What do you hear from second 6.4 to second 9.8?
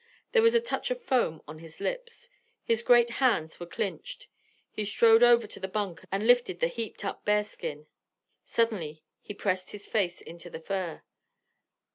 the heaped up bearskin. Suddenly he pressed